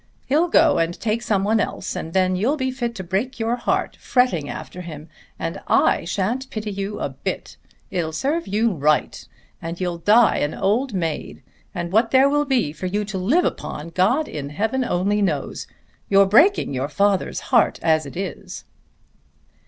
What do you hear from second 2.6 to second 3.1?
fit to